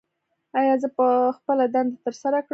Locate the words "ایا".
0.59-0.73